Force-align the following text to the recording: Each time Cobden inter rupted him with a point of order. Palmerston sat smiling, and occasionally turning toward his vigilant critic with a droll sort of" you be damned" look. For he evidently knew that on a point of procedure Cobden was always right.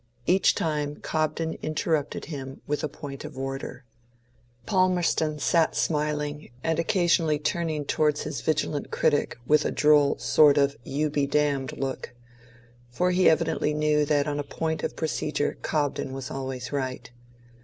Each 0.25 0.55
time 0.55 0.95
Cobden 0.95 1.59
inter 1.61 1.91
rupted 1.91 2.25
him 2.25 2.61
with 2.65 2.83
a 2.83 2.89
point 2.89 3.23
of 3.23 3.37
order. 3.37 3.85
Palmerston 4.65 5.37
sat 5.37 5.75
smiling, 5.75 6.49
and 6.63 6.79
occasionally 6.79 7.37
turning 7.37 7.85
toward 7.85 8.17
his 8.17 8.41
vigilant 8.41 8.89
critic 8.89 9.37
with 9.45 9.63
a 9.63 9.69
droll 9.69 10.17
sort 10.17 10.57
of" 10.57 10.75
you 10.97 11.11
be 11.11 11.27
damned" 11.27 11.77
look. 11.77 12.15
For 12.89 13.11
he 13.11 13.29
evidently 13.29 13.75
knew 13.75 14.03
that 14.05 14.27
on 14.27 14.39
a 14.39 14.43
point 14.43 14.81
of 14.81 14.95
procedure 14.95 15.59
Cobden 15.61 16.13
was 16.13 16.31
always 16.31 16.71
right. 16.71 17.11